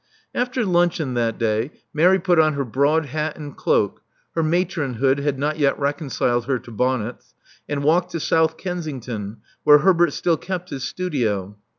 [0.33, 4.01] After luncheon that day, Mary put on her broad hat and cloak—
[4.33, 7.35] her matronhood had not yet reconciled her to bonnets—
[7.69, 11.55] and walked to South Kensington, where Herbert still kept his studio.